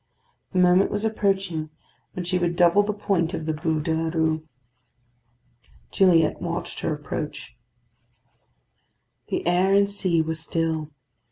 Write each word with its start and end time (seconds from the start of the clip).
The 0.51 0.57
moment 0.57 0.89
was 0.89 1.05
approaching 1.05 1.69
when 2.13 2.25
she 2.25 2.39
would 2.39 2.55
double 2.55 2.81
the 2.81 2.91
point 2.91 3.35
of 3.35 3.45
the 3.45 3.53
Bû 3.53 3.83
de 3.83 3.93
la 3.93 4.07
Rue. 4.11 4.47
Gilliatt 5.91 6.41
watched 6.41 6.79
her 6.79 6.91
approach. 6.91 7.55
The 9.27 9.45
air 9.45 9.75
and 9.75 9.87
sea 9.87 10.23
were 10.23 10.33
still. 10.33 10.89